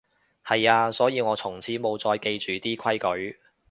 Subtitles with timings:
[0.43, 3.37] 係啊，所以我從此無再記住啲規矩